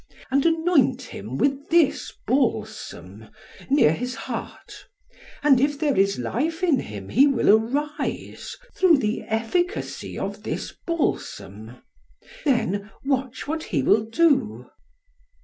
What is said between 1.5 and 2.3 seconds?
this